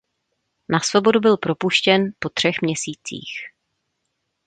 Na 0.69 0.79
svobodu 0.79 1.19
byl 1.19 1.37
propuštěn 1.37 2.11
po 2.19 2.29
třech 2.33 2.55
měsících. 2.61 3.39